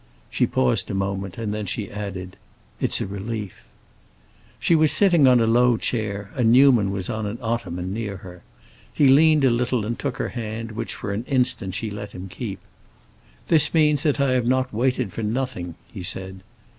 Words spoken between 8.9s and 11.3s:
He leaned a little and took her hand, which for an